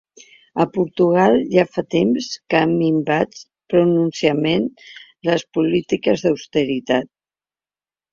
A 0.63 0.65
Portugal 0.75 1.35
ja 1.55 1.65
fa 1.73 1.81
temps 1.95 2.29
que 2.53 2.61
han 2.61 2.73
minvat 2.77 3.37
pronunciadament 3.73 4.65
les 5.29 5.45
polítiques 5.59 6.25
d’austeritat. 6.25 7.11